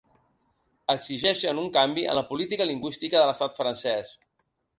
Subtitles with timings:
[0.93, 4.17] Exigeixen un canvi en la política lingüística de l’estat francès.